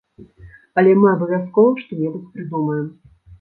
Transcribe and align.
Але 0.81 0.95
мы 1.01 1.09
абавязкова 1.11 1.77
што-небудзь 1.83 2.33
прыдумаем. 2.39 2.91